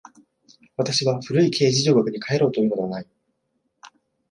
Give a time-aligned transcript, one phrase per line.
[0.77, 3.07] 私は古い形而上学に還ろうというのではない。